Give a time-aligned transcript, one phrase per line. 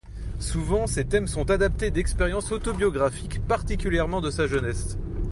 [0.39, 4.97] Souvent ces thèmes sont adaptés d'expériences autobiographiques, particulièrement de sa jeunesse.